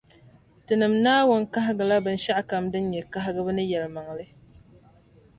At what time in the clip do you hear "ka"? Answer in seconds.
2.67-2.71